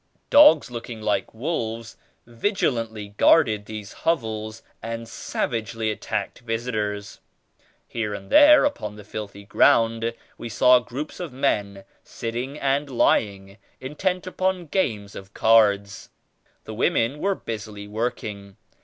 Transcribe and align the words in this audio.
Dogs 0.31 0.71
looking 0.71 0.99
like 0.99 1.31
wolves 1.31 1.95
vigilantly 2.25 3.09
guarded 3.09 3.67
these 3.67 3.93
hovels 3.93 4.63
and 4.81 5.07
sav 5.07 5.51
agely 5.51 5.91
attacked 5.91 6.39
visitors. 6.39 7.19
Here 7.87 8.11
and 8.15 8.31
there 8.31 8.65
upon 8.65 8.95
the 8.95 9.03
filthy 9.03 9.43
ground 9.43 10.15
we 10.39 10.49
saw 10.49 10.79
groups 10.79 11.19
of 11.19 11.31
men 11.31 11.83
sitting 12.03 12.57
and 12.59 12.89
lying, 12.89 13.59
intent 13.79 14.25
upon 14.25 14.65
games 14.65 15.13
of 15.13 15.35
cards. 15.35 16.09
The 16.63 16.73
women 16.73 17.19
were 17.19 17.35
busily 17.35 17.87
working. 17.87 18.57